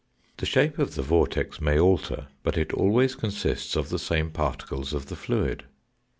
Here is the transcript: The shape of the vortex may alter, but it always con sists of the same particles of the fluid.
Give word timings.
The 0.37 0.47
shape 0.47 0.79
of 0.79 0.95
the 0.95 1.03
vortex 1.03 1.61
may 1.61 1.79
alter, 1.79 2.29
but 2.41 2.57
it 2.57 2.73
always 2.73 3.13
con 3.13 3.29
sists 3.29 3.75
of 3.77 3.89
the 3.89 3.99
same 3.99 4.31
particles 4.31 4.93
of 4.93 5.09
the 5.09 5.15
fluid. 5.15 5.65